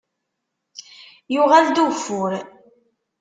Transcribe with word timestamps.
Yuɣal-d 1.33 1.77
ugeffur. 1.83 2.31